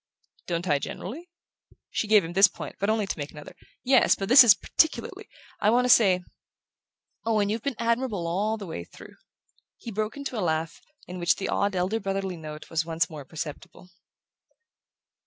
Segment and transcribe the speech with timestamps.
[0.47, 1.29] "Don't I, generally?"
[1.91, 3.55] She gave him this point, but only to make another.
[3.83, 5.29] "Yes; but this is particularly.
[5.59, 9.17] I want to say...Owen, you've been admirable all through."
[9.77, 13.25] He broke into a laugh in which the odd elder brotherly note was once more
[13.25, 13.91] perceptible.